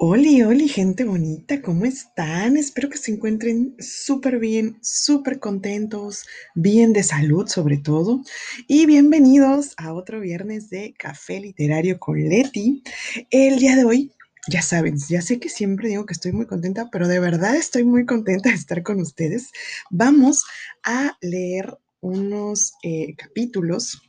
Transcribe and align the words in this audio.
Oli, 0.00 0.44
oli, 0.44 0.68
gente 0.68 1.02
bonita, 1.02 1.60
¿cómo 1.60 1.84
están? 1.84 2.56
Espero 2.56 2.88
que 2.88 2.98
se 2.98 3.10
encuentren 3.10 3.74
súper 3.80 4.38
bien, 4.38 4.78
súper 4.80 5.40
contentos, 5.40 6.24
bien 6.54 6.92
de 6.92 7.02
salud 7.02 7.48
sobre 7.48 7.78
todo. 7.78 8.22
Y 8.68 8.86
bienvenidos 8.86 9.74
a 9.76 9.92
otro 9.92 10.20
viernes 10.20 10.70
de 10.70 10.94
Café 10.96 11.40
Literario 11.40 11.98
con 11.98 12.16
Leti. 12.16 12.84
El 13.32 13.58
día 13.58 13.74
de 13.74 13.84
hoy, 13.84 14.12
ya 14.48 14.62
saben, 14.62 14.98
ya 15.08 15.20
sé 15.20 15.40
que 15.40 15.48
siempre 15.48 15.88
digo 15.88 16.06
que 16.06 16.14
estoy 16.14 16.30
muy 16.30 16.46
contenta, 16.46 16.88
pero 16.92 17.08
de 17.08 17.18
verdad 17.18 17.56
estoy 17.56 17.82
muy 17.82 18.06
contenta 18.06 18.50
de 18.50 18.54
estar 18.54 18.84
con 18.84 19.00
ustedes. 19.00 19.50
Vamos 19.90 20.44
a 20.84 21.18
leer 21.20 21.76
unos 22.00 22.74
eh, 22.84 23.16
capítulos, 23.16 24.00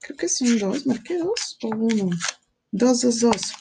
creo 0.00 0.16
que 0.16 0.30
son 0.30 0.58
dos, 0.58 0.86
marqué 0.86 1.18
dos 1.18 1.58
o 1.62 1.68
uno, 1.76 2.08
dos, 2.72 3.02
dos, 3.02 3.20
dos 3.20 3.52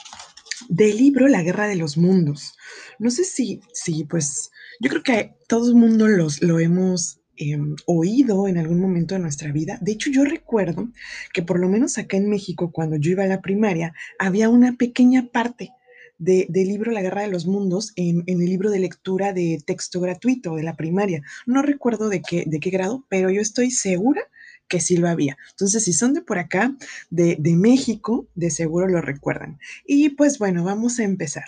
del 0.70 0.98
libro 0.98 1.28
La 1.28 1.44
Guerra 1.44 1.68
de 1.68 1.76
los 1.76 1.98
Mundos. 1.98 2.55
No 3.00 3.10
sé 3.10 3.24
si, 3.24 3.62
si 3.74 4.04
pues, 4.05 4.52
yo 4.80 4.90
creo 4.90 5.04
que 5.04 5.36
todo 5.48 5.70
el 5.70 5.76
mundo 5.76 6.08
los, 6.08 6.41
lo 6.41 6.60
hemos 6.60 7.20
eh, 7.38 7.58
oído 7.86 8.48
en 8.48 8.58
algún 8.58 8.80
momento 8.80 9.16
de 9.16 9.20
nuestra 9.20 9.52
vida. 9.52 9.78
De 9.82 9.91
hecho, 9.91 10.10
yo 10.10 10.24
recuerdo 10.24 10.90
que 11.34 11.41
por 11.41 11.60
lo 11.60 11.68
menos 11.68 11.98
acá 11.98 12.18
en 12.18 12.30
México, 12.30 12.72
cuando 12.72 12.96
yo 12.96 13.12
iba 13.12 13.24
a 13.24 13.28
la 13.28 13.41
primaria, 13.41 13.94
había 14.20 14.50
una 14.50 14.78
pequeña 14.78 15.28
parte 15.32 15.72
de, 16.18 16.46
del 16.50 16.68
libro 16.68 16.91
La 16.91 17.02
Guerra 17.02 17.24
de 17.24 17.27
los 17.27 17.46
Mundos 17.46 17.91
en, 17.98 18.24
en, 18.27 18.41
el 18.41 18.50
libro 18.50 18.72
de 18.72 18.80
lectura 18.80 19.34
de 19.34 19.62
texto 19.66 20.00
gratuito 20.00 20.55
de 20.55 20.63
la 20.63 20.76
primaria. 20.76 21.24
No 21.46 21.62
recuerdo 21.62 22.10
de 22.10 22.22
qué, 22.22 22.46
de 22.46 22.60
qué 22.60 22.70
grado, 22.70 23.05
pero 23.10 23.30
yo 23.30 23.41
estoy 23.41 23.72
segura 23.72 24.22
que 24.68 24.80
sí 24.80 24.98
lo 24.98 25.10
había. 25.10 25.38
Entonces, 25.52 25.84
si 25.84 25.94
son 25.94 26.14
de 26.14 26.22
por 26.22 26.40
acá, 26.40 26.76
de, 27.10 27.38
de 27.40 27.55
México, 27.55 28.28
de 28.36 28.50
seguro 28.50 28.88
lo 28.88 29.02
recuerdan. 29.02 29.60
Y 29.85 30.10
pues 30.10 30.40
bueno, 30.40 30.63
vamos 30.63 30.99
a 30.99 31.04
empezar. 31.04 31.46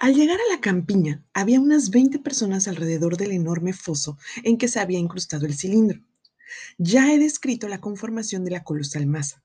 Al 0.00 0.14
llegar 0.14 0.38
a 0.38 0.54
la 0.54 0.62
campiña, 0.62 1.22
había 1.34 1.60
unas 1.60 1.90
20 1.90 2.20
personas 2.20 2.68
alrededor 2.68 3.18
del 3.18 3.32
enorme 3.32 3.74
foso 3.74 4.16
en 4.44 4.56
que 4.56 4.66
se 4.66 4.80
había 4.80 4.98
incrustado 4.98 5.44
el 5.44 5.54
cilindro. 5.54 6.00
Ya 6.78 7.12
he 7.12 7.18
descrito 7.18 7.68
la 7.68 7.82
conformación 7.82 8.42
de 8.42 8.50
la 8.50 8.64
colosal 8.64 9.06
masa. 9.06 9.44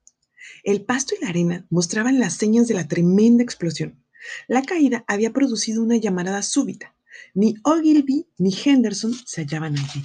El 0.64 0.86
pasto 0.86 1.14
y 1.14 1.24
la 1.24 1.30
arena 1.30 1.66
mostraban 1.70 2.20
las 2.20 2.36
señas 2.36 2.70
de 2.70 2.74
la 2.74 2.88
tremenda 2.88 3.44
explosión. 3.44 4.02
La 4.48 4.62
caída 4.62 5.04
había 5.08 5.34
producido 5.34 5.84
una 5.84 5.98
llamarada 5.98 6.42
súbita. 6.42 6.96
Ni 7.34 7.56
Ogilvy 7.64 8.28
ni 8.38 8.54
Henderson 8.54 9.14
se 9.26 9.42
hallaban 9.42 9.78
allí. 9.78 10.04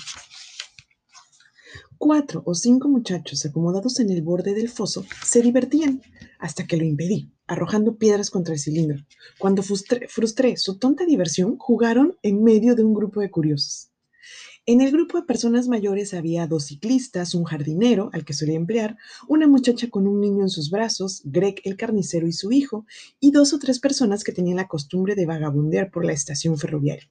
Cuatro 2.02 2.42
o 2.46 2.54
cinco 2.54 2.88
muchachos 2.88 3.44
acomodados 3.44 4.00
en 4.00 4.08
el 4.08 4.22
borde 4.22 4.54
del 4.54 4.70
foso 4.70 5.04
se 5.22 5.42
divertían 5.42 6.00
hasta 6.38 6.66
que 6.66 6.78
lo 6.78 6.84
impedí, 6.86 7.30
arrojando 7.46 7.98
piedras 7.98 8.30
contra 8.30 8.54
el 8.54 8.58
cilindro. 8.58 9.04
Cuando 9.38 9.62
frustré, 9.62 10.56
su 10.56 10.78
tonta 10.78 11.04
diversión, 11.04 11.58
jugaron 11.58 12.16
en 12.22 12.42
medio 12.42 12.74
de 12.74 12.84
un 12.84 12.94
grupo 12.94 13.20
de 13.20 13.30
curiosos. 13.30 13.90
En 14.64 14.80
el 14.80 14.92
grupo 14.92 15.18
de 15.18 15.26
personas 15.26 15.68
mayores 15.68 16.14
había 16.14 16.46
dos 16.46 16.64
ciclistas, 16.68 17.34
un 17.34 17.44
jardinero 17.44 18.08
al 18.14 18.24
que 18.24 18.32
solía 18.32 18.56
emplear, 18.56 18.96
una 19.28 19.46
muchacha 19.46 19.90
con 19.90 20.08
un 20.08 20.22
niño 20.22 20.40
en 20.40 20.48
sus 20.48 20.70
brazos, 20.70 21.20
Greg 21.26 21.60
el 21.64 21.76
carnicero 21.76 22.26
y 22.26 22.32
su 22.32 22.50
hijo, 22.50 22.86
y 23.20 23.30
dos 23.30 23.52
o 23.52 23.58
tres 23.58 23.78
personas 23.78 24.24
que 24.24 24.32
tenían 24.32 24.56
la 24.56 24.68
costumbre 24.68 25.16
de 25.16 25.26
vagabundear 25.26 25.90
por 25.90 26.06
la 26.06 26.14
estación 26.14 26.56
ferroviaria. 26.56 27.10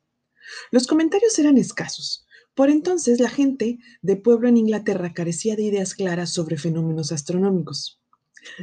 Los 0.72 0.88
comentarios 0.88 1.38
eran 1.38 1.60
escasos. 1.60 2.26
Por 2.56 2.70
entonces 2.70 3.20
la 3.20 3.30
gente 3.30 3.80
de 4.02 4.16
pueblo 4.16 4.48
en 4.50 4.58
Inglaterra 4.58 5.14
carecía 5.14 5.56
de 5.56 5.64
ideas 5.64 5.94
claras 5.94 6.32
sobre 6.32 6.58
fenómenos 6.58 7.12
astronómicos. 7.12 8.02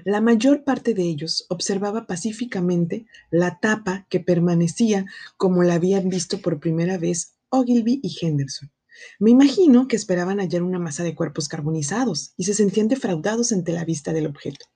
La 0.04 0.20
mayor 0.20 0.64
parte 0.64 0.94
de 0.94 1.02
ellos 1.02 1.46
observaba 1.48 2.06
pacíficamente 2.06 3.06
la 3.30 3.58
tapa 3.60 4.06
que 4.08 4.20
permanecía 4.20 5.06
como 5.36 5.62
la 5.62 5.74
habían 5.74 6.08
visto 6.08 6.40
por 6.40 6.60
primera 6.60 6.98
vez 6.98 7.34
Ogilvy 7.50 8.00
y 8.02 8.16
Henderson. 8.20 8.70
Me 9.18 9.30
imagino 9.30 9.88
que 9.88 9.96
esperaban 9.96 10.38
hallar 10.38 10.62
una 10.62 10.78
masa 10.78 11.04
de 11.04 11.14
cuerpos 11.14 11.48
carbonizados 11.48 12.32
y 12.36 12.44
se 12.44 12.54
sentían 12.54 12.88
defraudados 12.88 13.52
ante 13.52 13.72
la 13.72 13.84
vista 13.84 14.12
del 14.12 14.26
objeto. 14.26 14.66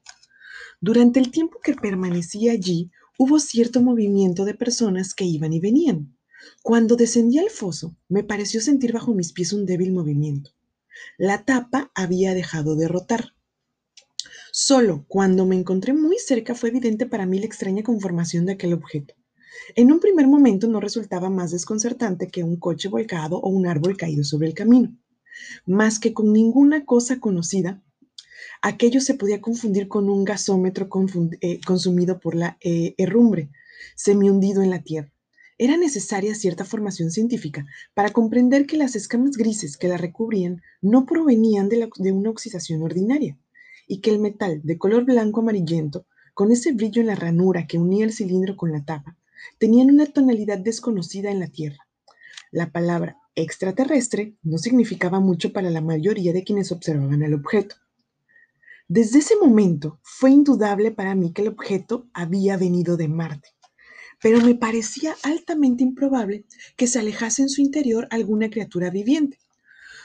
Durante 0.81 1.21
el 1.21 1.31
tiempo 1.31 1.59
que 1.63 1.75
permanecía 1.75 2.53
allí, 2.53 2.91
hubo 3.19 3.39
cierto 3.39 3.83
movimiento 3.83 4.45
de 4.45 4.55
personas 4.55 5.15
que 5.15 5.25
iban 5.25 5.53
y 5.53 5.61
venían. 5.61 6.17
Cuando 6.63 6.97
descendí 6.97 7.39
al 7.39 7.51
foso, 7.51 7.97
me 8.09 8.23
pareció 8.25 8.61
sentir 8.61 8.93
bajo 8.93 9.15
mis 9.15 9.33
pies 9.33 9.53
un 9.53 9.67
débil 9.67 9.93
movimiento. 9.93 10.51
La 11.19 11.45
tapa 11.45 11.91
había 11.95 12.35
dejado 12.35 12.77
de 12.77 12.89
rotar. 12.89 13.35
Solo 14.53 15.05
cuando 15.09 15.47
me 15.47 15.57
encontré 15.57 15.93
muy 15.95 16.19
cerca 16.19 16.55
fue 16.55 16.71
evidente 16.71 17.07
para 17.07 17.27
mí 17.27 17.39
la 17.39 17.47
extraña 17.47 17.83
conformación 17.83 18.47
de 18.47 18.53
aquel 18.53 18.73
objeto. 18.73 19.15
En 19.77 19.93
un 19.93 20.01
primer 20.01 20.27
momento 20.27 20.67
no 20.67 20.81
resultaba 20.81 21.31
más 21.31 21.51
desconcertante 21.53 22.29
que 22.29 22.43
un 22.43 22.57
coche 22.57 22.89
volcado 22.89 23.39
o 23.39 23.49
un 23.49 23.67
árbol 23.67 23.97
caído 23.97 24.25
sobre 24.25 24.49
el 24.49 24.55
camino. 24.55 24.97
Más 25.67 25.99
que 25.99 26.13
con 26.13 26.33
ninguna 26.33 26.85
cosa 26.85 27.21
conocida, 27.21 27.83
aquello 28.63 29.01
se 29.01 29.15
podía 29.15 29.41
confundir 29.41 29.89
con 29.89 30.09
un 30.11 30.25
gasómetro 30.25 30.89
eh, 31.41 31.61
consumido 31.65 32.19
por 32.19 32.35
la 32.35 32.59
eh, 32.61 32.95
herrumbre, 32.99 33.51
semi-hundido 33.95 34.63
en 34.63 34.71
la 34.71 34.83
tierra. 34.83 35.13
Era 35.63 35.77
necesaria 35.77 36.35
cierta 36.35 36.65
formación 36.65 37.11
científica 37.11 37.67
para 37.93 38.09
comprender 38.09 38.65
que 38.65 38.79
las 38.79 38.97
escamas 38.97 39.33
grises 39.33 39.77
que 39.77 39.89
la 39.89 39.99
recubrían 39.99 40.63
no 40.81 41.05
provenían 41.05 41.69
de, 41.69 41.87
una 42.13 42.31
oxidación 42.31 42.83
ordinaria 42.83 43.39
y 43.87 44.01
que 44.01 44.09
el 44.09 44.21
metal 44.21 44.63
de 44.65 44.79
color 44.79 45.05
blanco 45.05 45.41
amarillento, 45.43 46.07
con 46.33 46.51
ese 46.51 46.73
brillo 46.73 47.03
en 47.03 47.09
la 47.09 47.15
ranura 47.15 47.67
que 47.67 47.79
unía 47.79 48.07
el 48.07 48.15
cilindro 48.15 48.57
con 48.57 48.73
la 48.73 48.87
tapa, 48.87 49.19
tenían 49.59 49.91
una 49.91 50.07
tonalidad 50.07 50.57
desconocida 50.57 51.31
en 51.31 51.41
la 51.41 51.49
Tierra. 51.49 51.87
La 52.51 52.73
palabra 52.73 53.19
extraterrestre 53.35 54.37
no 54.43 54.57
significaba 54.57 55.21
mucho 55.21 55.53
para 55.53 55.69
la 55.69 55.83
mayoría 55.83 56.33
de 56.33 56.43
quienes 56.43 56.73
observaban 56.73 57.23
el 57.23 57.35
objeto. 57.35 57.77
Desde 58.89 59.19
ese 59.19 59.37
momento 59.37 60.01
fue 60.03 60.31
indudable 60.31 60.91
para 60.91 61.15
mí 61.15 61.35
que 61.35 61.43
el 61.43 61.49
objeto 61.49 62.09
había 62.15 62.57
venido 62.57 62.97
de 62.97 63.09
Marte 63.09 63.51
pero 64.23 64.41
me 64.41 64.55
parecía 64.55 65.17
altamente 65.23 65.83
improbable 65.83 66.45
que 66.77 66.87
se 66.87 66.99
alejase 66.99 67.43
en 67.43 67.49
su 67.49 67.61
interior 67.61 68.07
alguna 68.11 68.51
criatura 68.51 68.91
viviente. 68.91 69.39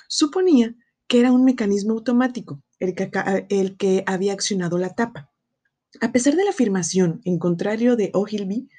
Suponía 0.07 0.75
que 1.07 1.19
era 1.19 1.31
un 1.31 1.43
mecanismo 1.43 1.93
automático 1.93 2.61
el 2.79 2.95
que, 3.77 4.03
había 4.05 4.33
accionado 4.33 4.77
la 4.77 4.93
tapa. 4.95 5.31
A 6.01 6.11
pesar 6.11 6.35
de 6.35 6.43
la 6.43 6.49
afirmación 6.49 7.21
en 7.23 7.39
contrario 7.39 7.95
de 7.95 8.11
Ogilvy, 8.13 8.69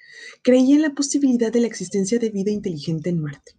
creía 0.42 0.76
en 0.76 0.82
la 0.82 0.94
posibilidad 0.94 1.52
de 1.52 1.60
la 1.60 1.66
existencia 1.66 2.18
de 2.18 2.30
vida 2.30 2.50
inteligente 2.50 3.10
en 3.10 3.20
Marte. 3.20 3.52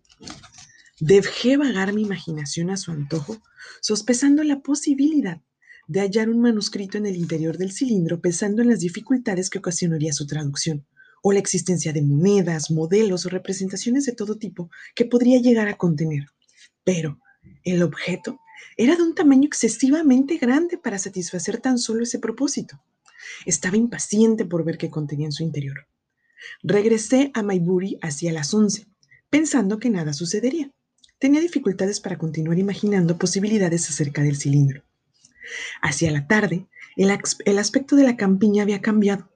Dejé 0.99 1.57
vagar 1.57 1.93
mi 1.93 2.03
imaginación 2.03 2.69
a 2.69 2.77
su 2.77 2.91
antojo, 2.91 3.37
sospechando 3.81 4.43
la 4.43 4.61
posibilidad 4.61 5.41
de 5.87 6.01
hallar 6.01 6.29
un 6.29 6.41
manuscrito 6.41 6.97
en 6.97 7.05
el 7.05 7.15
interior 7.15 7.57
del 7.57 7.71
cilindro, 7.71 8.19
pensando 8.19 8.61
en 8.61 8.69
las 8.69 8.79
dificultades 8.79 9.49
que 9.49 9.59
ocasionaría 9.59 10.11
su 10.11 10.27
traducción 10.27 10.85
o 11.21 11.33
la 11.33 11.39
existencia 11.39 11.93
de 11.93 12.01
monedas, 12.01 12.71
modelos 12.71 13.25
o 13.25 13.29
representaciones 13.29 14.05
de 14.05 14.13
todo 14.13 14.37
tipo 14.37 14.69
que 14.95 15.05
podría 15.05 15.39
llegar 15.39 15.67
a 15.67 15.77
contener. 15.77 16.25
Pero 16.83 17.19
el 17.63 17.83
objeto 17.83 18.39
era 18.77 18.95
de 18.95 19.03
un 19.03 19.15
tamaño 19.15 19.45
excesivamente 19.45 20.37
grande 20.37 20.77
para 20.77 20.99
satisfacer 20.99 21.59
tan 21.59 21.77
solo 21.77 22.03
ese 22.03 22.19
propósito. 22.19 22.81
Estaba 23.45 23.77
impaciente 23.77 24.45
por 24.45 24.63
ver 24.63 24.77
qué 24.77 24.89
contenía 24.89 25.25
en 25.25 25.31
su 25.31 25.43
interior. 25.43 25.87
Regresé 26.63 27.31
a 27.33 27.43
Maybury 27.43 27.97
hacia 28.01 28.31
las 28.31 28.53
11, 28.53 28.85
pensando 29.29 29.79
que 29.79 29.89
nada 29.89 30.13
sucedería. 30.13 30.71
Tenía 31.19 31.41
dificultades 31.41 31.99
para 31.99 32.17
continuar 32.17 32.59
imaginando 32.59 33.17
posibilidades 33.17 33.89
acerca 33.89 34.21
del 34.21 34.37
cilindro. 34.37 34.83
Hacia 35.81 36.11
la 36.11 36.27
tarde, 36.27 36.67
el, 36.95 37.11
el 37.45 37.59
aspecto 37.59 37.95
de 37.95 38.03
la 38.03 38.17
campiña 38.17 38.63
había 38.63 38.81
cambiado. 38.81 39.29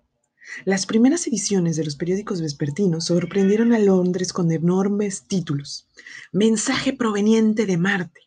Las 0.66 0.86
primeras 0.86 1.28
ediciones 1.28 1.76
de 1.76 1.86
los 1.86 1.96
periódicos 1.96 2.42
vespertinos 2.42 3.06
sorprendieron 3.06 3.74
a 3.74 3.80
Londres 3.80 4.34
con 4.34 4.52
enormes 4.52 5.24
títulos. 5.24 5.88
Mensaje 6.32 6.94
proveniente 6.94 7.66
de 7.66 7.78
Marte. 7.78 8.22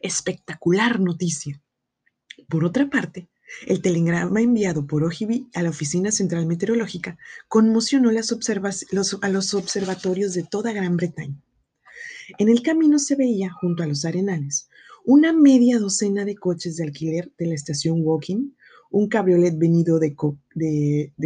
Espectacular 0.00 1.00
noticia. 1.00 1.60
Por 2.48 2.64
otra 2.64 2.88
parte, 2.88 3.28
el 3.66 3.82
telegrama 3.82 4.40
enviado 4.40 4.86
por 4.86 5.04
Ogilvy 5.04 5.48
a 5.54 5.62
la 5.62 5.70
Oficina 5.70 6.12
Central 6.12 6.46
Meteorológica 6.46 7.18
conmocionó 7.48 8.10
a 8.10 8.12
los 8.12 9.54
observatorios 9.54 10.34
de 10.34 10.42
toda 10.44 10.72
Gran 10.72 10.96
Bretaña. 10.96 11.42
En 12.38 12.48
el 12.48 12.62
camino 12.62 12.98
se 12.98 13.16
veía, 13.16 13.50
junto 13.50 13.82
a 13.82 13.86
los 13.86 14.04
arenales, 14.04 14.68
una 15.04 15.32
media 15.32 15.78
docena 15.78 16.24
de 16.26 16.36
coches 16.36 16.76
de 16.76 16.84
alquiler 16.84 17.32
de 17.38 17.46
la 17.46 17.54
estación 17.54 18.02
Woking 18.04 18.54
un 18.90 19.08
cabriolet 19.08 19.56
venido 19.56 19.98
de, 19.98 20.14
Co 20.14 20.38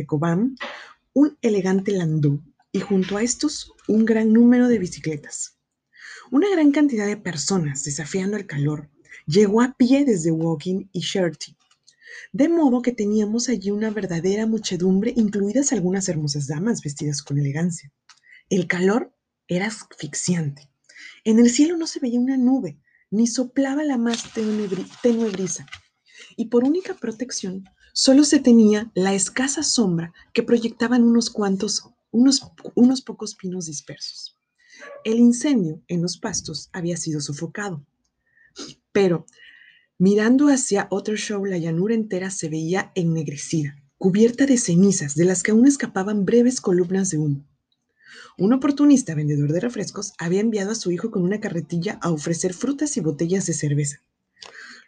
Cobham, 0.06 0.56
un 1.14 1.36
elegante 1.42 1.92
landau 1.92 2.42
y 2.72 2.80
junto 2.80 3.16
a 3.16 3.22
estos 3.22 3.72
un 3.88 4.04
gran 4.04 4.32
número 4.32 4.68
de 4.68 4.78
bicicletas. 4.78 5.56
Una 6.30 6.48
gran 6.50 6.72
cantidad 6.72 7.06
de 7.06 7.16
personas, 7.16 7.84
desafiando 7.84 8.36
el 8.36 8.46
calor, 8.46 8.88
llegó 9.26 9.60
a 9.60 9.74
pie 9.76 10.04
desde 10.04 10.30
Woking 10.30 10.88
y 10.92 11.00
Sherty. 11.00 11.56
De 12.32 12.48
modo 12.48 12.82
que 12.82 12.92
teníamos 12.92 13.48
allí 13.48 13.70
una 13.70 13.90
verdadera 13.90 14.46
muchedumbre, 14.46 15.12
incluidas 15.16 15.72
algunas 15.72 16.08
hermosas 16.08 16.46
damas 16.46 16.82
vestidas 16.82 17.22
con 17.22 17.38
elegancia. 17.38 17.92
El 18.48 18.66
calor 18.66 19.14
era 19.48 19.66
asfixiante. 19.66 20.70
En 21.24 21.38
el 21.38 21.50
cielo 21.50 21.76
no 21.76 21.86
se 21.86 22.00
veía 22.00 22.20
una 22.20 22.36
nube, 22.36 22.78
ni 23.10 23.26
soplaba 23.26 23.84
la 23.84 23.98
más 23.98 24.32
tenue 24.32 25.28
brisa. 25.30 25.66
Y 26.36 26.46
por 26.46 26.64
única 26.64 26.94
protección, 26.94 27.64
solo 27.92 28.24
se 28.24 28.40
tenía 28.40 28.90
la 28.94 29.14
escasa 29.14 29.62
sombra 29.62 30.12
que 30.32 30.42
proyectaban 30.42 31.04
unos 31.04 31.30
cuantos, 31.30 31.88
unos, 32.10 32.42
unos 32.74 33.02
pocos 33.02 33.34
pinos 33.34 33.66
dispersos. 33.66 34.36
El 35.04 35.18
incendio 35.18 35.80
en 35.88 36.02
los 36.02 36.18
pastos 36.18 36.68
había 36.72 36.96
sido 36.96 37.20
sofocado. 37.20 37.84
Pero 38.92 39.26
Mirando 40.02 40.48
hacia 40.48 40.88
Ottershow, 40.90 41.44
la 41.44 41.58
llanura 41.58 41.94
entera 41.94 42.32
se 42.32 42.48
veía 42.48 42.90
ennegrecida, 42.96 43.76
cubierta 43.98 44.46
de 44.46 44.58
cenizas, 44.58 45.14
de 45.14 45.24
las 45.24 45.44
que 45.44 45.52
aún 45.52 45.64
escapaban 45.64 46.24
breves 46.24 46.60
columnas 46.60 47.10
de 47.10 47.18
humo. 47.18 47.46
Un 48.36 48.52
oportunista 48.52 49.14
vendedor 49.14 49.52
de 49.52 49.60
refrescos 49.60 50.14
había 50.18 50.40
enviado 50.40 50.72
a 50.72 50.74
su 50.74 50.90
hijo 50.90 51.12
con 51.12 51.22
una 51.22 51.38
carretilla 51.38 52.00
a 52.02 52.10
ofrecer 52.10 52.52
frutas 52.52 52.96
y 52.96 53.00
botellas 53.00 53.46
de 53.46 53.52
cerveza. 53.52 54.00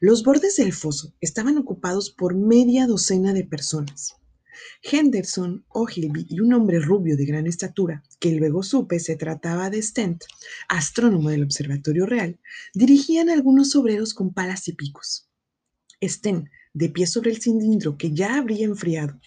Los 0.06 0.22
bordes 0.22 0.56
del 0.56 0.74
foso 0.74 1.14
estaban 1.22 1.56
ocupados 1.56 2.10
por 2.10 2.34
media 2.34 2.86
docena 2.86 3.32
de 3.32 3.42
personas. 3.42 4.16
Henderson, 4.82 5.64
Ogilvy 5.68 6.26
y 6.28 6.40
un 6.40 6.52
hombre 6.52 6.78
rubio 6.78 7.16
de 7.16 7.24
gran 7.24 7.46
estatura, 7.46 8.02
que 8.20 8.32
luego 8.32 8.62
supe 8.62 9.00
se 9.00 9.16
trataba 9.16 9.70
de 9.70 9.80
Stent, 9.80 10.24
astrónomo 10.68 11.30
del 11.30 11.42
Observatorio 11.42 12.04
Real, 12.04 12.38
dirigían 12.74 13.30
algunos 13.30 13.74
obreros 13.76 14.12
con 14.12 14.34
palas 14.34 14.68
y 14.68 14.74
picos. 14.74 15.30
Stent, 16.02 16.48
de 16.74 16.90
pie 16.90 17.06
sobre 17.06 17.30
el 17.30 17.40
cilindro 17.40 17.96
que 17.96 18.12
ya 18.12 18.36
habría 18.36 18.66
enfriado, 18.66 19.18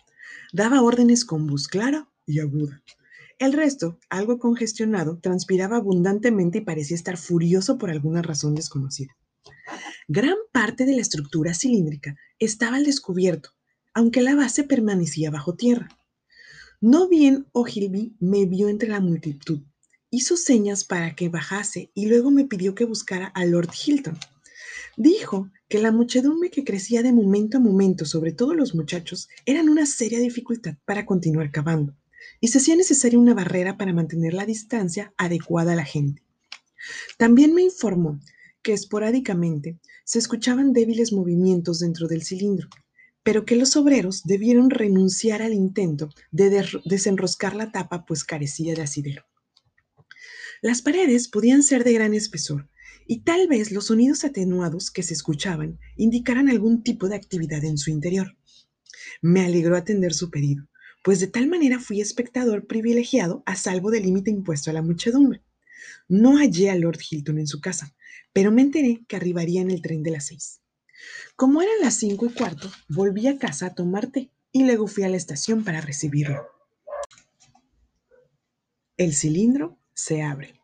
daba 0.54 0.84
órdenes 0.84 1.26
con 1.26 1.48
voz 1.48 1.68
clara 1.68 2.08
y 2.28 2.40
aguda. 2.40 2.84
El 3.40 3.54
resto, 3.54 3.98
algo 4.12 4.38
congestionado, 4.38 5.18
transpiraba 5.18 5.78
abundantemente 5.78 6.60
y 6.60 6.62
parecía 6.62 6.94
estar 6.94 7.18
furioso 7.18 7.80
por 7.80 7.90
alguna 7.90 8.22
razón 8.22 8.54
desconocida. 8.54 9.18
Gran 10.08 10.38
parte 10.52 10.86
de 10.86 10.96
la 10.96 11.02
estructura 11.02 11.54
cilíndrica 11.54 12.16
estaba 12.40 12.78
al 12.78 12.86
descubierto 12.86 13.52
aunque 13.98 14.22
la 14.22 14.36
base 14.36 14.64
permanecía 14.64 15.32
bajo 15.32 15.56
tierra. 15.56 15.90
No 16.80 17.10
bien 17.10 17.48
Ogilvy 17.52 18.16
me 18.20 18.46
vio 18.46 18.70
entre 18.70 18.90
la 18.90 19.00
multitud. 19.00 19.64
Hizo 20.12 20.38
señas 20.38 20.84
para 20.84 21.16
que 21.16 21.30
bajase 21.30 21.90
y 21.96 22.06
luego 22.06 22.30
me 22.30 22.46
pidió 22.46 22.76
que 22.76 22.86
buscara 22.86 23.26
a 23.26 23.44
Lord 23.46 23.72
Hilton. 23.74 24.16
Dijo 24.98 25.50
que 25.68 25.80
la 25.80 25.92
muchedumbre 25.92 26.52
que 26.52 26.64
crecía 26.64 27.02
de 27.02 27.12
momento 27.12 27.58
a 27.58 27.60
momento, 27.60 28.06
sobre 28.06 28.34
todo 28.34 28.54
los 28.54 28.76
muchachos, 28.76 29.30
eran 29.48 29.68
una 29.68 29.88
seria 29.88 30.20
dificultad 30.20 30.76
para 30.86 31.08
continuar 31.08 31.50
cavando, 31.50 31.96
y 32.40 32.50
se 32.50 32.60
hacía 32.60 32.76
necesaria 32.76 33.18
una 33.18 33.34
barrera 33.34 33.78
para 33.78 33.94
mantener 33.94 34.36
la 34.36 34.46
distancia 34.46 35.12
adecuada 35.18 35.74
a 35.74 35.76
la 35.76 35.86
gente. 35.86 36.22
También 37.18 37.56
me 37.56 37.64
informó 37.64 38.20
que 38.62 38.74
esporádicamente 38.74 39.80
se 40.08 40.20
escuchaban 40.20 40.72
débiles 40.72 41.12
movimientos 41.12 41.80
dentro 41.80 42.08
del 42.08 42.24
cilindro, 42.24 42.70
pero 43.24 43.44
que 43.44 43.58
los 43.58 43.76
obreros 43.76 44.24
debieron 44.24 44.70
renunciar 44.70 45.42
al 45.42 45.54
intento 45.54 46.10
de 46.32 46.66
desenroscar 46.86 47.58
la 47.58 47.74
tapa 47.74 48.06
pues 48.06 48.24
carecía 48.24 48.74
de 48.74 48.84
asidero. 48.84 49.26
Las 50.62 50.82
paredes 50.82 51.28
podían 51.28 51.62
ser 51.62 51.84
de 51.84 51.92
gran 51.92 52.14
espesor 52.14 52.70
y 53.06 53.24
tal 53.24 53.50
vez 53.50 53.74
los 53.74 53.88
sonidos 53.88 54.24
atenuados 54.24 54.92
que 54.92 55.04
se 55.04 55.14
escuchaban 55.14 55.78
indicaran 55.98 56.48
algún 56.48 56.84
tipo 56.84 57.10
de 57.10 57.18
actividad 57.18 57.66
en 57.66 57.78
su 57.78 57.92
interior. 57.92 58.38
Me 59.22 59.42
alegró 59.42 59.76
atender 59.76 60.14
su 60.14 60.32
pedido, 60.32 60.70
pues 61.04 61.20
de 61.20 61.28
tal 61.28 61.48
manera 61.48 61.82
fui 61.82 62.00
espectador 62.00 62.66
privilegiado 62.66 63.44
a 63.46 63.58
salvo 63.58 63.92
del 63.92 64.04
límite 64.04 64.32
impuesto 64.32 64.70
a 64.70 64.74
la 64.74 64.82
muchedumbre. 64.82 65.44
No 66.08 66.38
hallé 66.38 66.70
a 66.70 66.76
Lord 66.76 67.00
Hilton 67.10 67.40
en 67.40 67.48
su 67.48 67.60
casa, 67.60 67.94
pero 68.34 68.52
me 68.52 68.62
enteré 68.62 69.06
que 69.08 69.16
arribaría 69.16 69.62
en 69.62 69.72
el 69.72 69.82
tren 69.82 70.04
de 70.04 70.12
las 70.12 70.28
seis. 70.28 70.62
Como 71.36 71.62
eran 71.62 71.76
las 71.82 71.96
cinco 71.96 72.26
y 72.26 72.34
cuarto, 72.34 72.72
volví 72.90 73.28
a 73.28 73.38
casa 73.38 73.68
a 73.68 73.76
tomar 73.76 74.08
té 74.08 74.32
y 74.52 74.64
luego 74.64 74.88
fui 74.88 75.04
a 75.04 75.10
la 75.10 75.18
estación 75.18 75.64
para 75.64 75.82
recibirlo. 75.82 76.48
El 78.98 79.14
cilindro 79.14 79.78
se 79.94 80.24
abre. 80.24 80.60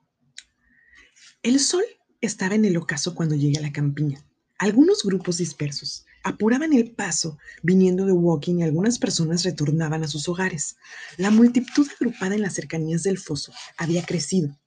El 1.43 1.59
sol 1.59 1.83
estaba 2.21 2.55
en 2.55 2.65
el 2.65 2.77
ocaso 2.77 3.13
cuando 3.13 3.35
llegué 3.35 3.59
a 3.59 3.61
la 3.61 3.71
campiña. 3.71 4.25
Algunos 4.57 5.03
grupos 5.03 5.37
dispersos 5.37 6.05
apuraban 6.23 6.73
el 6.73 6.91
paso 6.91 7.37
viniendo 7.61 8.05
de 8.05 8.13
walking 8.13 8.59
y 8.59 8.63
algunas 8.63 8.97
personas 8.97 9.43
retornaban 9.43 10.03
a 10.03 10.07
sus 10.07 10.27
hogares. 10.29 10.77
La 11.17 11.31
multitud 11.31 11.87
agrupada 11.99 12.33
en 12.35 12.41
las 12.41 12.53
cercanías 12.53 13.03
del 13.03 13.17
foso 13.17 13.51
había 13.77 14.05
crecido, 14.05 14.57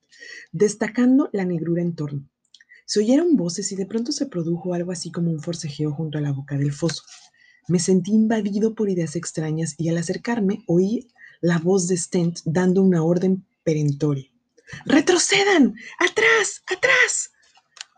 destacando 0.53 1.31
la 1.33 1.45
negrura 1.45 1.83
en 1.83 1.95
torno. 1.97 2.29
Se 2.87 3.01
oyeron 3.01 3.37
voces 3.37 3.73
y 3.73 3.77
de 3.77 3.85
pronto 3.85 4.13
se 4.13 4.27
produjo 4.27 4.73
algo 4.73 4.93
así 4.93 5.11
como 5.11 5.31
un 5.31 5.41
forcejeo 5.41 5.93
junto 5.93 6.19
a 6.19 6.21
la 6.21 6.33
boca 6.33 6.57
del 6.57 6.73
foso. 6.73 7.03
Me 7.67 7.81
sentí 7.81 8.13
invadido 8.13 8.77
por 8.77 8.89
ideas 8.89 9.17
extrañas 9.17 9.75
y 9.77 9.89
al 9.89 9.99
acercarme 9.99 10.63
oí 10.69 11.09
la 11.41 11.59
voz 11.59 11.89
de 11.89 11.97
Stent 11.97 12.39
dando 12.45 12.83
una 12.83 13.03
orden 13.03 13.45
perentoria. 13.65 14.31
¡Retrocedan! 14.85 15.75
¡Atrás! 15.99 16.63
¡Atrás! 16.67 17.33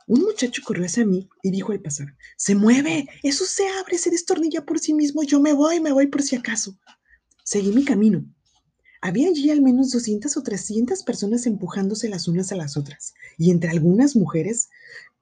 Un 0.06 0.22
muchacho 0.22 0.62
corrió 0.64 0.86
hacia 0.86 1.04
mí 1.04 1.28
y 1.42 1.50
dijo 1.50 1.72
al 1.72 1.80
pasar, 1.80 2.16
¡Se 2.38 2.54
mueve! 2.54 3.08
¡Eso 3.22 3.44
se 3.44 3.68
abre, 3.68 3.98
se 3.98 4.10
destornilla 4.10 4.64
por 4.64 4.78
sí 4.78 4.94
mismo! 4.94 5.22
Yo 5.22 5.38
me 5.38 5.52
voy, 5.52 5.80
me 5.80 5.92
voy 5.92 6.06
por 6.06 6.22
si 6.22 6.34
acaso. 6.34 6.78
Seguí 7.44 7.72
mi 7.72 7.84
camino. 7.84 8.24
Había 9.00 9.28
allí 9.28 9.50
al 9.50 9.62
menos 9.62 9.92
200 9.92 10.36
o 10.36 10.42
300 10.42 11.04
personas 11.04 11.46
empujándose 11.46 12.08
las 12.08 12.26
unas 12.26 12.50
a 12.50 12.56
las 12.56 12.76
otras, 12.76 13.14
y 13.36 13.52
entre 13.52 13.70
algunas 13.70 14.16
mujeres 14.16 14.68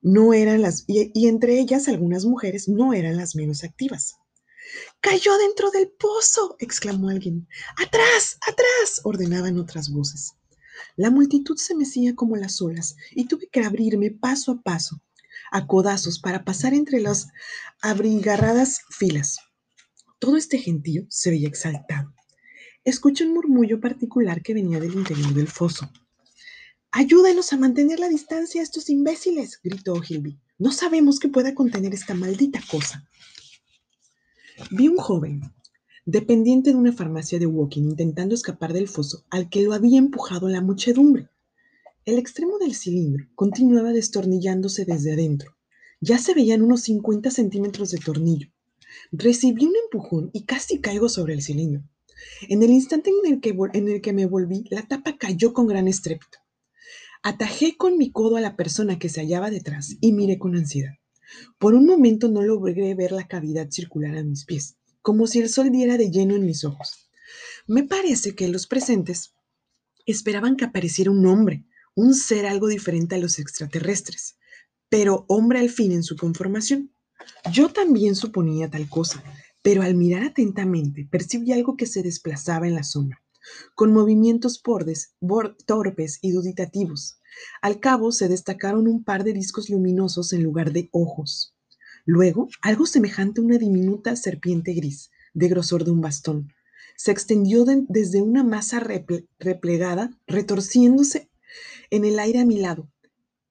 no 0.01 0.33
eran 0.33 0.63
las 0.63 0.85
y, 0.87 1.27
entre 1.29 1.59
ellas 1.59 1.89
algunas 1.89 2.25
mujeres 2.25 2.69
no 2.69 2.95
eran 2.95 3.17
las 3.17 3.37
menos 3.37 3.65
activas. 3.65 4.17
Cayó 5.01 5.37
dentro 5.39 5.71
del 5.71 5.89
pozo, 5.89 6.57
exclamó 6.59 7.11
alguien. 7.11 7.47
Atrás, 7.77 8.39
atrás, 8.49 9.01
ordenaban 9.05 9.59
otras 9.59 9.91
voces. 9.91 10.33
La 10.97 11.11
multitud 11.11 11.57
se 11.57 11.75
mecía 11.75 12.15
como 12.15 12.37
las 12.37 12.61
olas 12.61 12.97
y 13.13 13.27
tuve 13.27 13.49
que 13.49 13.61
abrirme 13.61 14.11
paso 14.11 14.53
a 14.53 14.63
paso, 14.63 15.03
a 15.53 15.67
codazos, 15.67 16.19
para 16.19 16.45
pasar 16.45 16.75
entre 16.75 17.01
las 17.01 17.29
abrigarradas 17.81 18.81
filas. 18.91 19.39
Todo 20.19 20.37
este 20.37 20.59
gentío 20.59 21.07
se 21.09 21.31
veía 21.31 21.49
exaltado 21.49 22.16
escuché 22.87 23.27
un 23.27 23.35
murmullo 23.35 23.81
particular 23.81 24.43
que 24.43 24.55
venía 24.55 24.79
del 24.79 24.95
interior 24.95 25.35
del 25.35 25.49
foso. 25.49 25.91
Ayúdenos 26.93 27.53
a 27.53 27.57
mantener 27.57 27.99
la 27.99 28.09
distancia 28.09 28.61
a 28.61 28.65
estos 28.65 28.89
imbéciles, 28.89 29.61
gritó 29.63 29.95
Ogilvy. 29.95 30.39
No 30.57 30.71
sabemos 30.71 31.19
qué 31.19 31.29
pueda 31.29 31.53
contener 31.53 31.93
esta 31.93 32.15
maldita 32.15 32.61
cosa. 32.71 33.05
Vi 34.71 34.87
un 34.87 34.97
joven, 34.99 35.43
dependiente 36.05 36.71
de 36.71 36.77
una 36.77 36.93
farmacia 36.93 37.41
de 37.41 37.47
Woking, 37.47 37.91
intentando 37.91 38.37
escapar 38.37 38.73
del 38.73 38.87
foso 38.87 39.25
al 39.31 39.51
que 39.51 39.63
lo 39.63 39.73
había 39.73 39.99
empujado 39.99 40.49
la 40.49 40.61
muchedumbre. 40.61 41.29
El 42.05 42.19
extremo 42.19 42.57
del 42.59 42.77
cilindro 42.77 43.27
continuaba 43.35 43.93
destornillándose 43.93 44.85
desde 44.85 45.13
adentro. 45.13 45.57
Ya 46.01 46.19
se 46.19 46.35
veían 46.35 46.63
unos 46.63 46.83
50 46.83 47.33
centímetros 47.33 47.91
de 47.91 47.99
tornillo. 47.99 48.49
Recibí 49.11 49.67
un 49.67 49.75
empujón 49.85 50.31
y 50.33 50.45
casi 50.45 50.81
caigo 50.81 51.09
sobre 51.09 51.35
el 51.35 51.43
cilindro. 51.43 51.83
En 52.49 52.63
el 52.63 52.71
instante 52.71 53.11
en 53.11 53.33
el, 53.33 53.41
que, 53.41 53.57
en 53.73 53.89
el 53.89 54.01
que 54.01 54.13
me 54.13 54.27
volví, 54.27 54.65
la 54.71 54.87
tapa 54.87 55.17
cayó 55.17 55.53
con 55.53 55.67
gran 55.67 55.89
estrépito. 55.89 56.39
Atajé 57.23 57.77
con 57.77 57.99
mi 57.99 58.13
codo 58.13 58.37
a 58.37 58.41
la 58.41 58.57
persona 58.57 58.99
que 58.99 59.09
se 59.09 59.21
hallaba 59.21 59.51
detrás 59.51 59.97
y 60.01 60.13
miré 60.13 60.39
con 60.39 60.55
ansiedad. 60.55 60.95
Por 61.59 61.75
un 61.75 61.87
momento 61.87 62.29
no 62.29 62.43
logré 62.43 62.95
ver 62.95 63.13
la 63.13 63.27
cavidad 63.27 63.71
circular 63.71 64.17
a 64.17 64.23
mis 64.23 64.45
pies, 64.45 64.77
como 65.03 65.27
si 65.27 65.41
el 65.41 65.49
sol 65.49 65.71
diera 65.71 65.97
de 65.97 66.11
lleno 66.11 66.37
en 66.37 66.47
mis 66.47 66.65
ojos. 66.65 67.11
Me 67.67 67.83
parece 67.83 68.35
que 68.35 68.49
los 68.49 68.67
presentes 68.67 69.35
esperaban 70.07 70.57
que 70.57 70.65
apareciera 70.65 71.11
un 71.11 71.27
hombre, 71.27 71.65
un 71.95 72.15
ser 72.15 72.47
algo 72.47 72.69
diferente 72.69 73.17
a 73.17 73.19
los 73.19 73.39
extraterrestres, 73.39 74.37
pero 74.89 75.25
hombre 75.29 75.59
al 75.59 75.71
fin 75.71 75.93
en 75.93 76.05
su 76.05 76.17
conformación. 76.17 76.93
Yo 77.53 77.71
también 77.71 78.15
suponía 78.15 78.71
tal 78.71 78.89
cosa, 78.89 79.23
pero 79.67 79.83
al 79.83 79.97
mirar 79.97 80.23
atentamente 80.23 81.09
percibí 81.11 81.51
algo 81.51 81.77
que 81.77 81.87
se 81.87 82.05
desplazaba 82.05 82.69
en 82.69 82.77
la 82.77 82.85
sombra, 82.85 83.21
con 83.75 83.93
movimientos 83.93 84.63
bordes, 84.63 85.17
torpes 85.67 86.21
y 86.23 86.31
duditativos. 86.31 87.19
Al 87.63 87.81
cabo 87.81 88.13
se 88.13 88.29
destacaron 88.29 88.87
un 88.87 89.03
par 89.03 89.25
de 89.25 89.33
discos 89.33 89.69
luminosos 89.69 90.33
en 90.33 90.45
lugar 90.45 90.73
de 90.73 90.89
ojos. 90.93 91.57
Luego, 92.05 92.47
algo 92.63 92.87
semejante 92.87 93.41
a 93.41 93.45
una 93.45 93.59
diminuta 93.59 94.15
serpiente 94.15 94.73
gris, 94.73 95.11
de 95.35 95.49
grosor 95.49 95.83
de 95.83 95.91
un 95.91 96.01
bastón, 96.01 96.53
se 96.97 97.11
extendió 97.11 97.65
desde 97.65 98.23
una 98.23 98.45
masa 98.45 98.79
replegada, 98.79 100.17
retorciéndose 100.29 101.29
en 101.91 102.05
el 102.05 102.21
aire 102.21 102.39
a 102.39 102.47
mi 102.47 102.61
lado, 102.61 102.89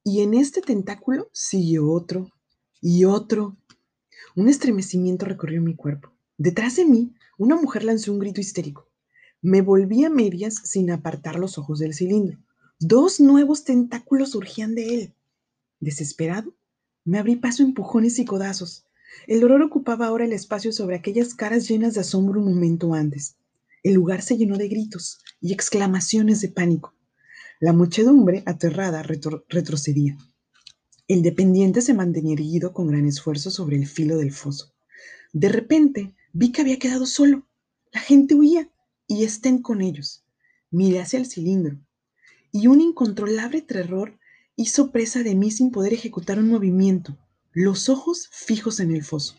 y 0.01 0.21
en 0.21 0.33
este 0.33 0.61
tentáculo 0.61 1.29
siguió 1.33 1.91
otro 1.91 2.31
y 2.79 3.03
otro 3.03 3.57
Un 4.35 4.49
estremecimiento 4.49 5.25
recorrió 5.25 5.61
mi 5.61 5.75
cuerpo. 5.75 6.11
Detrás 6.37 6.75
de 6.75 6.85
mí, 6.85 7.13
una 7.37 7.55
mujer 7.55 7.83
lanzó 7.83 8.11
un 8.11 8.19
grito 8.19 8.41
histérico. 8.41 8.89
Me 9.41 9.61
volví 9.61 10.03
a 10.03 10.09
medias 10.09 10.55
sin 10.63 10.91
apartar 10.91 11.37
los 11.37 11.57
ojos 11.57 11.79
del 11.79 11.93
cilindro. 11.93 12.39
Dos 12.79 13.19
nuevos 13.19 13.63
tentáculos 13.63 14.31
surgían 14.31 14.75
de 14.75 14.95
él. 14.95 15.13
Desesperado, 15.79 16.53
me 17.05 17.19
abrí 17.19 17.35
paso 17.35 17.63
empujones 17.63 18.19
y 18.19 18.25
codazos. 18.25 18.85
El 19.27 19.39
dolor 19.39 19.61
ocupaba 19.61 20.07
ahora 20.07 20.25
el 20.25 20.33
espacio 20.33 20.71
sobre 20.71 20.95
aquellas 20.95 21.35
caras 21.35 21.67
llenas 21.69 21.93
de 21.93 22.01
asombro 22.01 22.41
un 22.41 22.53
momento 22.53 22.93
antes. 22.93 23.37
El 23.83 23.93
lugar 23.93 24.21
se 24.21 24.37
llenó 24.37 24.57
de 24.57 24.67
gritos 24.67 25.19
y 25.39 25.53
exclamaciones 25.53 26.41
de 26.41 26.49
pánico. 26.49 26.93
La 27.59 27.71
muchedumbre, 27.71 28.43
aterrada, 28.45 29.03
retrocedía. 29.03 30.17
El 31.07 31.21
dependiente 31.21 31.81
se 31.81 31.93
mantenía 31.93 32.33
erguido 32.33 32.73
con 32.73 32.87
gran 32.87 33.05
esfuerzo 33.05 33.51
sobre 33.51 33.77
el 33.77 33.87
filo 33.87 34.17
del 34.17 34.31
foso. 34.31 34.73
De 35.33 35.49
repente 35.49 36.15
vi 36.33 36.51
que 36.51 36.61
había 36.61 36.79
quedado 36.79 37.05
solo. 37.05 37.45
La 37.91 37.99
gente 37.99 38.33
huía 38.33 38.69
y 39.07 39.23
estén 39.23 39.61
con 39.61 39.81
ellos. 39.81 40.23
Miré 40.71 41.01
hacia 41.01 41.19
el 41.19 41.27
cilindro 41.27 41.77
y 42.51 42.67
un 42.67 42.79
incontrolable 42.79 43.61
terror 43.61 44.17
hizo 44.55 44.91
presa 44.91 45.23
de 45.23 45.35
mí 45.35 45.51
sin 45.51 45.71
poder 45.71 45.93
ejecutar 45.93 46.39
un 46.39 46.47
movimiento, 46.47 47.17
los 47.51 47.89
ojos 47.89 48.29
fijos 48.31 48.79
en 48.79 48.95
el 48.95 49.03
foso. 49.03 49.35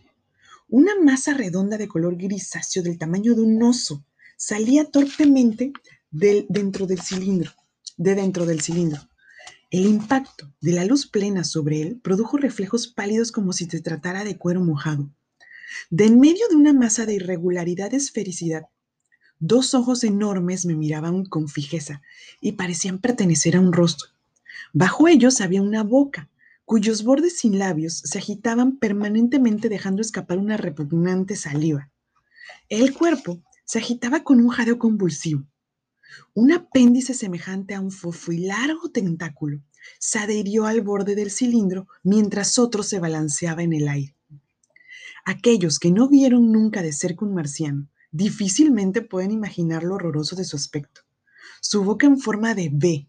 Una 0.69 0.93
masa 1.01 1.33
redonda 1.33 1.79
de 1.79 1.89
color 1.89 2.17
grisáceo 2.17 2.83
del 2.83 2.99
tamaño 2.99 3.35
de 3.35 3.41
un 3.41 3.63
oso 3.63 4.05
salía 4.37 4.91
torpemente 4.91 5.73
del, 6.11 6.45
dentro 6.51 6.87
del 6.87 7.01
cilindro, 7.01 7.53
de 7.97 8.15
dentro 8.15 8.45
del 8.45 8.61
cilindro. 8.61 9.01
El 9.71 9.85
impacto 9.85 10.53
de 10.61 10.71
la 10.71 10.85
luz 10.85 11.09
plena 11.09 11.43
sobre 11.43 11.83
él 11.83 12.01
produjo 12.01 12.37
reflejos 12.37 12.87
pálidos 12.87 13.33
como 13.33 13.53
si 13.53 13.65
se 13.65 13.81
tratara 13.81 14.23
de 14.23 14.39
cuero 14.39 14.61
mojado. 14.61 15.11
De 15.91 16.07
en 16.07 16.21
medio 16.21 16.47
de 16.49 16.55
una 16.55 16.73
masa 16.73 17.05
de 17.05 17.15
irregularidad 17.15 17.93
esfericidad, 17.93 18.67
dos 19.41 19.75
ojos 19.75 20.05
enormes 20.05 20.67
me 20.67 20.77
miraban 20.77 21.25
con 21.25 21.49
fijeza 21.49 22.01
y 22.41 22.53
parecían 22.53 23.01
pertenecer 23.01 23.57
a 23.57 23.61
un 23.61 23.73
rostro. 23.73 24.11
Bajo 24.73 25.09
ellos 25.09 25.41
había 25.41 25.63
una 25.63 25.83
boca, 25.83 26.29
cuyos 26.65 27.03
bordes 27.03 27.39
sin 27.39 27.59
labios 27.59 28.03
se 28.05 28.19
agitaban 28.19 28.77
permanentemente 28.79 29.69
dejando 29.69 30.01
escapar 30.01 30.39
una 30.39 30.57
repugnante 30.57 31.35
saliva. 31.35 31.91
El 32.69 32.95
cuerpo 32.95 33.43
se 33.65 33.81
agitaba 33.81 34.23
con 34.23 34.41
un 34.41 34.49
jadeo 34.49 34.79
convulsivo. 34.79 35.45
Un 36.35 36.53
apéndice 36.53 37.15
semejante 37.15 37.75
a 37.75 37.81
un 37.81 37.91
fofo 37.91 38.33
y 38.33 38.39
largo 38.39 38.91
tentáculo 38.91 39.61
se 39.99 40.19
adhirió 40.19 40.67
al 40.67 40.81
borde 40.81 41.15
del 41.15 41.31
cilindro 41.31 41.89
mientras 42.03 42.59
otro 42.59 42.83
se 42.83 42.99
balanceaba 42.99 43.63
en 43.63 43.73
el 43.73 43.89
aire. 43.89 44.17
Aquellos 45.25 45.79
que 45.79 45.91
no 45.91 46.09
vieron 46.09 46.53
nunca 46.53 46.83
de 46.83 46.93
cerca 46.93 47.25
un 47.25 47.35
marciano 47.35 47.89
difícilmente 48.13 49.03
pueden 49.03 49.31
imaginar 49.31 49.83
lo 49.83 49.97
horroroso 49.97 50.37
de 50.37 50.45
su 50.45 50.57
aspecto. 50.57 51.03
Su 51.61 51.85
boca 51.85 52.07
en 52.07 52.19
forma 52.19 52.55
de 52.55 52.71
B 52.73 53.09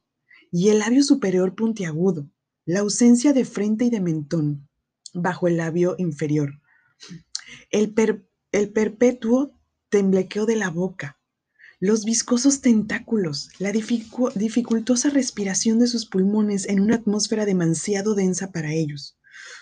y 0.51 0.69
el 0.69 0.79
labio 0.79 1.03
superior 1.03 1.55
puntiagudo, 1.55 2.29
la 2.65 2.79
ausencia 2.79 3.33
de 3.33 3.45
frente 3.45 3.85
y 3.85 3.89
de 3.89 4.01
mentón 4.01 4.67
bajo 5.13 5.47
el 5.47 5.57
labio 5.57 5.95
inferior, 5.97 6.59
el, 7.71 7.93
el 8.51 8.71
perpetuo 8.71 9.51
temblequeo 9.89 10.45
de 10.45 10.55
la 10.55 10.69
boca, 10.69 11.19
los 11.79 12.05
viscosos 12.05 12.61
tentáculos, 12.61 13.49
la 13.59 13.71
dificultosa 13.71 15.09
respiración 15.09 15.77
de 15.77 15.87
sus 15.87 16.07
pulmones 16.07 16.67
en 16.67 16.79
una 16.79 16.95
atmósfera 16.95 17.45
demasiado 17.45 18.15
densa 18.15 18.51
para 18.51 18.73
ellos, 18.73 19.17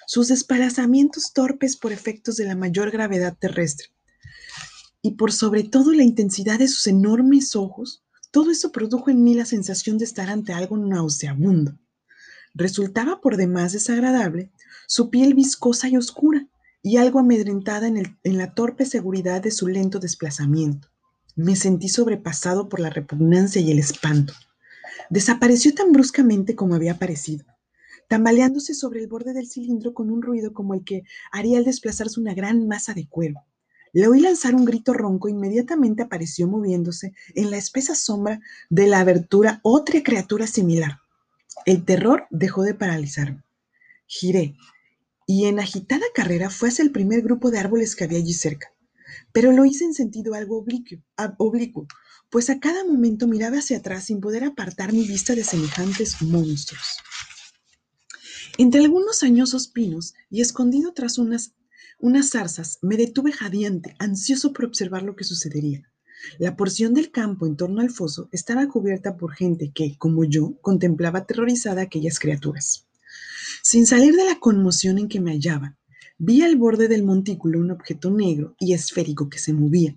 sus 0.08 0.30
desplazamientos 0.30 1.34
torpes 1.34 1.76
por 1.76 1.92
efectos 1.92 2.38
de 2.38 2.46
la 2.46 2.56
mayor 2.56 2.92
gravedad 2.92 3.36
terrestre, 3.38 3.88
y 5.02 5.12
por 5.12 5.34
sobre 5.34 5.64
todo 5.64 5.92
la 5.92 6.04
intensidad 6.04 6.58
de 6.58 6.68
sus 6.70 6.88
enormes 6.88 7.56
ojos, 7.56 8.04
todo 8.32 8.52
eso 8.52 8.72
produjo 8.72 9.10
en 9.10 9.24
mí 9.24 9.34
la 9.34 9.46
sensación 9.46 9.98
de 9.98 10.06
estar 10.06 10.30
ante 10.30 10.54
algo 10.54 10.78
nauseabundo. 10.78 11.78
Resultaba 12.54 13.20
por 13.20 13.36
demás 13.36 13.74
desagradable 13.74 14.52
su 14.88 15.10
piel 15.10 15.34
viscosa 15.34 15.90
y 15.90 15.98
oscura, 15.98 16.48
y 16.82 16.98
algo 16.98 17.20
amedrentada 17.20 17.88
en, 17.88 18.18
la 18.24 18.54
torpe 18.54 18.86
seguridad 18.86 19.42
de 19.42 19.52
su 19.52 19.68
lento 19.68 20.00
desplazamiento. 20.00 20.88
Me 21.36 21.58
sentí 21.58 21.90
sobrepasado 21.90 22.70
por 22.70 22.80
la 22.80 22.90
repugnancia 22.90 23.62
y 23.62 23.70
el 23.70 23.80
espanto. 23.80 24.34
Desapareció 25.10 25.74
tan 25.74 25.92
bruscamente 25.92 26.56
como 26.56 26.76
había 26.76 26.94
aparecido, 26.94 27.46
tambaleándose 28.08 28.74
sobre 28.74 29.02
el 29.02 29.08
borde 29.08 29.34
del 29.34 29.50
cilindro 29.50 29.94
con 29.94 30.12
un 30.12 30.22
ruido 30.22 30.54
como 30.54 30.74
el 30.74 30.86
que 30.86 31.04
haría 31.34 31.58
al 31.58 31.66
desplazarse 31.66 32.22
una 32.22 32.34
gran 32.34 32.70
masa 32.70 32.94
de 32.94 33.10
cuero. 33.10 33.44
Le 33.92 34.08
oí 34.08 34.22
lanzar 34.22 34.56
un 34.56 34.64
grito 34.64 34.94
ronco, 34.94 35.28
inmediatamente 35.28 36.04
apareció 36.04 36.48
moviéndose 36.48 37.14
en 37.34 37.52
la 37.52 37.58
espesa 37.58 37.96
sombra 37.96 38.40
de 38.70 38.88
la 38.88 39.02
abertura 39.02 39.60
otra 39.62 40.04
criatura 40.04 40.48
similar. 40.48 41.00
El 41.66 41.84
terror 41.84 42.28
dejó 42.30 42.64
de 42.64 42.76
paralizarme. 42.76 43.44
Giré, 44.08 44.56
y 45.28 45.46
en 45.46 45.60
agitada 45.60 46.06
carrera 46.14 46.50
fue 46.50 46.70
hacia 46.70 46.84
el 46.84 46.92
primer 46.92 47.22
grupo 47.22 47.52
de 47.52 47.60
árboles 47.60 47.96
que 47.96 48.06
había 48.06 48.20
allí 48.20 48.34
cerca. 48.34 48.75
Pero 49.32 49.52
lo 49.52 49.66
hice 49.66 49.86
en 49.86 49.94
sentido 49.94 50.34
algo 50.34 50.58
oblicuo, 51.38 51.88
pues 52.30 52.50
a 52.50 52.60
cada 52.60 52.84
momento 52.84 53.28
miraba 53.28 53.58
hacia 53.58 53.78
atrás 53.78 54.06
sin 54.06 54.20
poder 54.20 54.44
apartar 54.44 54.94
mi 54.94 55.08
vista 55.08 55.36
de 55.36 55.44
semejantes 55.44 56.22
monstruos. 56.22 56.98
Entre 58.58 58.82
algunos 58.82 59.24
añosos 59.24 59.68
pinos 59.68 60.14
y 60.30 60.42
escondido 60.42 60.94
tras 60.94 61.18
unas, 61.18 61.54
unas 62.00 62.30
zarzas, 62.30 62.80
me 62.82 62.98
detuve 62.98 63.32
jadeante, 63.32 63.96
ansioso 64.00 64.54
por 64.54 64.66
observar 64.66 65.04
lo 65.04 65.16
que 65.16 65.26
sucedería. 65.26 65.84
La 66.40 66.56
porción 66.56 66.94
del 66.94 67.12
campo 67.12 67.46
en 67.46 67.58
torno 67.58 67.82
al 67.82 67.90
foso 67.90 68.30
estaba 68.32 68.68
cubierta 68.68 69.18
por 69.18 69.34
gente 69.34 69.72
que, 69.74 69.98
como 69.98 70.24
yo, 70.24 70.58
contemplaba 70.62 71.20
aterrorizada 71.20 71.82
aquellas 71.82 72.20
criaturas. 72.20 72.88
Sin 73.62 73.86
salir 73.86 74.16
de 74.16 74.26
la 74.26 74.40
conmoción 74.40 74.98
en 74.98 75.08
que 75.08 75.20
me 75.20 75.32
hallaba, 75.32 75.78
vi 76.18 76.42
al 76.44 76.56
borde 76.56 76.88
del 76.88 77.04
montículo 77.04 77.60
un 77.60 77.72
objeto 77.72 78.10
negro 78.12 78.56
y 78.60 78.74
esférico 78.74 79.30
que 79.30 79.40
se 79.40 79.54
movía. 79.54 79.96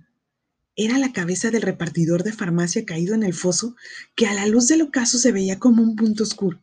Era 0.74 0.98
la 0.98 1.12
cabeza 1.12 1.50
del 1.50 1.62
repartidor 1.62 2.22
de 2.22 2.32
farmacia 2.32 2.84
caído 2.84 3.14
en 3.14 3.22
el 3.22 3.34
foso, 3.34 3.76
que 4.14 4.26
a 4.26 4.34
la 4.34 4.46
luz 4.46 4.68
del 4.68 4.82
ocaso 4.82 5.18
se 5.18 5.32
veía 5.32 5.58
como 5.58 5.82
un 5.82 5.96
punto 5.96 6.22
oscuro. 6.22 6.60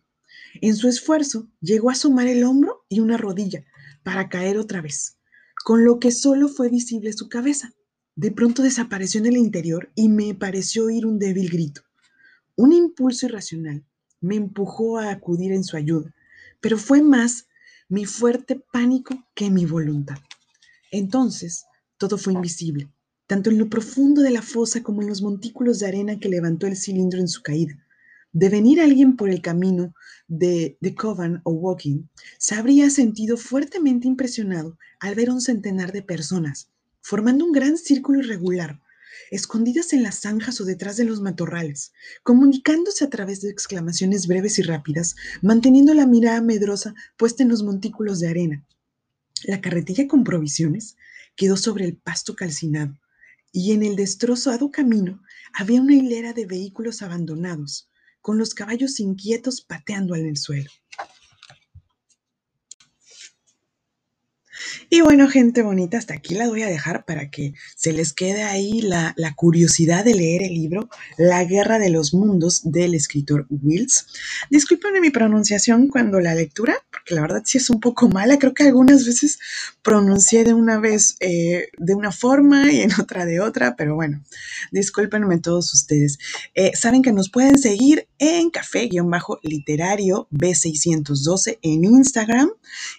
En 0.62 0.76
su 0.76 0.88
esfuerzo 0.88 1.48
llegó 1.62 1.90
a 1.90 1.94
asomar 1.94 2.28
el 2.28 2.44
hombro 2.44 2.86
y 2.88 3.02
una 3.02 3.18
rodilla, 3.18 3.66
para 4.04 4.30
caer 4.30 4.58
otra 4.58 4.82
vez, 4.82 5.18
con 5.64 5.84
lo 5.84 6.00
que 6.00 6.12
solo 6.12 6.48
fue 6.48 6.70
visible 6.70 7.12
su 7.12 7.28
cabeza. 7.28 7.74
De 8.16 8.32
pronto 8.32 8.64
desapareció 8.64 9.20
en 9.20 9.26
el 9.26 9.38
interior 9.38 9.92
y 9.96 10.08
me 10.08 10.34
pareció 10.34 10.86
oír 10.86 11.06
un 11.06 11.20
débil 11.20 11.50
grito. 11.50 11.82
Un 12.56 12.72
impulso 12.72 13.26
irracional 13.26 13.84
me 14.22 14.36
empujó 14.36 14.98
a 14.98 15.12
acudir 15.12 15.52
en 15.52 15.64
su 15.64 15.76
ayuda, 15.76 16.14
pero 16.62 16.78
fue 16.78 17.02
más 17.02 17.48
mi 17.88 18.06
fuerte 18.06 18.62
pánico 18.74 19.28
que 19.36 19.50
mi 19.50 19.66
voluntad. 19.66 20.18
Entonces, 20.92 21.66
todo 21.98 22.18
fue 22.18 22.34
invisible, 22.34 22.90
tanto 23.28 23.50
en 23.50 23.58
lo 23.58 23.70
profundo 23.70 24.22
de 24.22 24.32
la 24.32 24.42
fosa 24.42 24.82
como 24.82 25.02
en 25.02 25.08
los 25.08 25.22
montículos 25.22 25.80
de 25.80 25.88
arena 25.88 26.20
que 26.20 26.30
levantó 26.30 26.68
el 26.68 26.78
cilindro 26.78 27.20
en 27.20 27.28
su 27.28 27.42
caída. 27.42 27.76
De 28.32 28.50
venir 28.50 28.82
alguien 28.82 29.16
por 29.16 29.30
el 29.30 29.42
camino 29.42 29.94
de, 30.28 30.78
de 30.82 30.96
Covan 30.96 31.42
o 31.46 31.52
Walking, 31.52 32.04
se 32.38 32.56
habría 32.56 32.90
sentido 32.90 33.38
fuertemente 33.38 34.08
impresionado 34.08 34.78
al 35.00 35.16
ver 35.16 35.30
un 35.30 35.40
centenar 35.40 35.92
de 35.94 36.02
personas, 36.02 36.70
formando 37.02 37.46
un 37.46 37.52
gran 37.52 37.78
círculo 37.78 38.20
irregular, 38.20 38.82
escondidas 39.32 39.94
en 39.94 40.04
las 40.04 40.22
zanjas 40.22 40.60
o 40.62 40.66
detrás 40.66 40.98
de 40.98 41.06
los 41.06 41.22
matorrales, 41.22 41.94
comunicándose 42.24 43.06
a 43.06 43.10
través 43.10 43.42
de 43.42 43.50
exclamaciones 43.50 44.28
breves 44.28 44.60
y 44.60 44.62
rápidas, 44.62 45.16
manteniendo 45.42 45.94
la 45.94 46.06
mirada 46.06 46.42
medrosa 46.42 46.94
puesta 47.18 47.44
en 47.44 47.50
los 47.50 47.64
montículos 47.64 48.20
de 48.20 48.30
arena. 48.30 48.66
La 49.44 49.62
carretilla 49.62 50.08
con 50.08 50.24
provisiones 50.24 50.96
quedó 51.36 51.58
sobre 51.58 51.86
el 51.86 51.98
pasto 51.98 52.36
calcinado, 52.36 52.98
y 53.52 53.72
en 53.72 53.84
el 53.84 53.96
destrozado 53.96 54.72
camino 54.72 55.22
había 55.54 55.82
una 55.82 55.96
hilera 55.96 56.34
de 56.34 56.46
vehículos 56.46 57.02
abandonados, 57.02 57.90
con 58.22 58.38
los 58.38 58.54
caballos 58.54 59.00
inquietos 59.00 59.62
pateando 59.62 60.16
en 60.16 60.26
el 60.26 60.38
suelo. 60.38 60.70
Y 64.90 65.02
bueno, 65.02 65.28
gente 65.28 65.62
bonita, 65.62 65.98
hasta 65.98 66.14
aquí 66.14 66.36
la 66.36 66.48
voy 66.48 66.64
a 66.64 66.68
dejar 66.68 67.06
para 67.06 67.30
que 67.30 67.54
se 67.76 67.94
les 67.94 68.14
quede 68.14 68.44
ahí 68.44 68.82
la, 68.82 69.14
la, 69.18 69.34
curiosidad 69.34 70.06
de 70.06 70.16
leer 70.16 70.44
el 70.44 70.54
libro 70.54 70.90
La 71.18 71.44
Guerra 71.44 71.80
de 71.80 71.90
los 71.90 72.14
Mundos 72.14 72.62
del 72.64 72.96
escritor 72.96 73.46
Wills. 73.50 74.08
Discúlpenme 74.50 75.02
mi 75.02 75.10
pronunciación 75.10 75.88
cuando 75.88 76.20
la 76.20 76.36
lectura, 76.36 76.76
porque 76.92 77.16
la 77.16 77.22
verdad 77.22 77.44
sí 77.46 77.58
es 77.58 77.70
un 77.70 77.80
poco 77.80 78.10
mala. 78.10 78.40
Creo 78.40 78.54
que 78.54 78.64
algunas 78.64 79.06
veces 79.06 79.40
pronuncié 79.82 80.44
de 80.44 80.54
una 80.54 80.80
vez 80.80 81.18
eh, 81.20 81.70
de 81.78 81.96
una 81.96 82.12
forma 82.12 82.72
y 82.72 82.82
en 82.82 82.92
otra 83.00 83.26
de 83.26 83.40
otra, 83.40 83.76
pero 83.76 83.96
bueno, 83.96 84.24
discúlpenme 84.72 85.40
todos 85.40 85.74
ustedes. 85.74 86.18
Eh, 86.54 86.72
Saben 86.76 87.02
que 87.02 87.12
nos 87.12 87.30
pueden 87.30 87.58
seguir 87.58 88.08
en 88.20 88.50
café-literario 88.50 90.28
B612 90.32 91.60
en 91.62 91.84
Instagram 91.84 92.50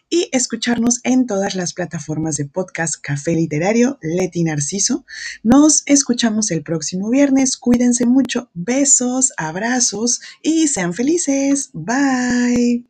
y 0.08 0.28
escucharnos 0.32 1.00
en 1.04 1.26
todas 1.26 1.54
las 1.54 1.65
plataformas 1.72 2.36
de 2.36 2.46
podcast 2.46 2.96
Café 3.00 3.32
Literario, 3.32 3.98
Leti 4.02 4.44
Narciso. 4.44 5.04
Nos 5.42 5.82
escuchamos 5.86 6.50
el 6.50 6.62
próximo 6.62 7.10
viernes. 7.10 7.56
Cuídense 7.56 8.06
mucho. 8.06 8.50
Besos, 8.54 9.32
abrazos 9.36 10.20
y 10.42 10.68
sean 10.68 10.94
felices. 10.94 11.70
Bye. 11.72 12.86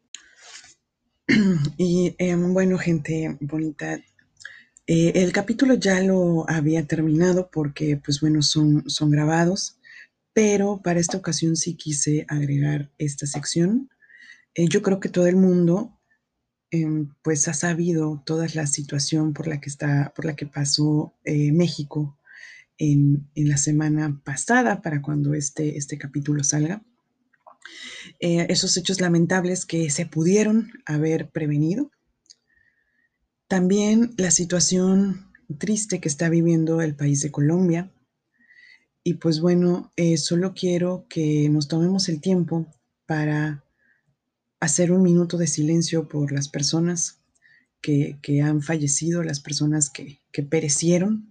Y 1.76 2.14
em, 2.18 2.52
bueno, 2.54 2.78
gente 2.78 3.36
bonita, 3.40 4.00
eh, 4.88 5.12
el 5.16 5.32
capítulo 5.32 5.74
ya 5.74 6.00
lo 6.00 6.48
había 6.48 6.86
terminado 6.86 7.50
porque, 7.50 7.96
pues 7.96 8.20
bueno, 8.20 8.42
son, 8.42 8.88
son 8.88 9.10
grabados, 9.10 9.80
pero 10.32 10.80
para 10.82 11.00
esta 11.00 11.18
ocasión 11.18 11.56
sí 11.56 11.74
quise 11.74 12.24
agregar 12.28 12.92
esta 12.98 13.26
sección. 13.26 13.90
Eh, 14.54 14.68
yo 14.68 14.82
creo 14.82 15.00
que 15.00 15.08
todo 15.08 15.26
el 15.26 15.36
mundo, 15.36 15.95
em, 16.82 17.14
pues 17.22 17.48
ha 17.48 17.54
sabido 17.54 18.22
toda 18.24 18.46
la 18.54 18.66
situación 18.66 19.32
por 19.32 19.46
la 19.48 19.60
que 19.60 19.68
está, 19.68 20.12
por 20.14 20.24
la 20.24 20.36
que 20.36 20.46
pasó 20.46 21.14
eh, 21.24 21.52
México 21.52 22.18
en, 22.78 23.28
en, 23.34 23.48
la 23.48 23.56
semana 23.56 24.20
pasada, 24.24 24.82
para 24.82 25.02
cuando 25.02 25.34
este, 25.34 25.76
este 25.76 25.98
capítulo 25.98 26.44
salga. 26.44 26.82
esos 28.20 28.76
hechos 28.76 29.00
lamentables 29.00 29.66
que 29.66 29.90
se 29.90 30.06
pudieron 30.06 30.70
haber 30.86 31.30
prevenido 31.30 31.90
también 33.48 34.12
la 34.16 34.30
situación 34.30 35.32
triste 35.58 36.00
que 36.00 36.08
está 36.08 36.28
viviendo 36.28 36.80
el 36.80 36.96
país 36.96 37.20
de 37.20 37.30
Colombia. 37.30 37.92
Y 39.04 39.14
pues 39.14 39.40
bueno, 39.40 39.92
eh, 39.96 40.16
solo 40.16 40.52
quiero 40.52 41.06
que 41.08 41.48
nos 41.48 41.68
tomemos 41.68 42.08
el 42.08 42.20
tiempo 42.20 42.66
para 43.06 43.64
hacer 44.60 44.92
un 44.92 45.02
minuto 45.02 45.36
de 45.36 45.46
silencio 45.46 46.08
por 46.08 46.32
las 46.32 46.48
personas 46.48 47.20
que, 47.80 48.42
han 48.42 48.62
fallecido, 48.62 49.22
las 49.22 49.40
personas 49.40 49.90
que, 49.90 50.20
perecieron 50.50 51.30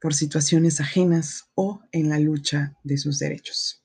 por 0.00 0.14
situaciones 0.14 0.80
ajenas 0.80 1.48
o 1.54 1.80
en 1.92 2.08
la 2.08 2.18
lucha 2.18 2.76
de 2.84 2.98
sus 2.98 3.18
derechos. 3.18 3.82